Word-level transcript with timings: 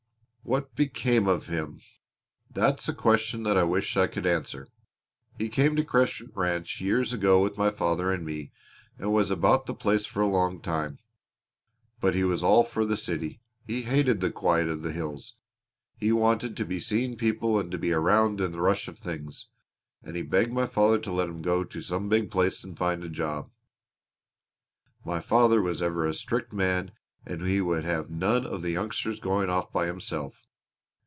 "What 0.43 0.75
became 0.75 1.27
of 1.27 1.47
him 1.47 1.79
that's 2.49 2.89
a 2.89 2.93
question 2.95 3.43
that 3.43 3.55
I 3.55 3.63
wish 3.63 3.95
I 3.95 4.07
could 4.07 4.25
answer! 4.25 4.67
He 5.37 5.47
came 5.49 5.75
to 5.75 5.83
Crescent 5.85 6.31
Ranch 6.35 6.81
years 6.81 7.13
ago 7.13 7.41
with 7.41 7.59
my 7.59 7.69
father 7.69 8.11
and 8.11 8.25
me 8.25 8.51
and 8.97 9.13
was 9.13 9.29
about 9.31 9.65
the 9.67 9.75
place 9.75 10.05
for 10.07 10.19
a 10.21 10.27
long 10.27 10.59
time. 10.59 10.97
But 12.01 12.15
he 12.15 12.23
was 12.25 12.41
all 12.43 12.63
for 12.65 12.85
the 12.85 12.97
city. 12.97 13.39
He 13.65 13.83
hated 13.83 14.19
the 14.19 14.31
quiet 14.31 14.67
of 14.67 14.81
the 14.81 14.91
hills. 14.91 15.35
He 15.95 16.11
wanted 16.11 16.57
to 16.57 16.65
be 16.65 16.79
seeing 16.81 17.17
people 17.17 17.57
and 17.59 17.71
to 17.71 17.77
be 17.77 17.93
around 17.93 18.41
in 18.41 18.51
the 18.51 18.61
rush 18.61 18.87
of 18.87 18.97
things, 18.97 19.47
and 20.03 20.15
he 20.17 20.23
begged 20.23 20.51
my 20.51 20.65
father 20.65 20.97
to 20.99 21.11
let 21.13 21.29
him 21.29 21.43
go 21.43 21.63
to 21.63 21.81
some 21.83 22.09
big 22.09 22.29
place 22.31 22.61
and 22.63 22.75
find 22.75 23.03
a 23.03 23.09
job. 23.09 23.51
My 25.05 25.21
father 25.21 25.61
was 25.61 25.83
ever 25.83 26.05
a 26.05 26.15
strict 26.15 26.51
man 26.51 26.91
and 27.23 27.45
he 27.45 27.61
would 27.61 27.83
have 27.85 28.09
none 28.09 28.43
of 28.47 28.63
the 28.63 28.71
youngster's 28.71 29.19
going 29.19 29.47
off 29.47 29.71
by 29.71 29.85
himself. 29.85 30.47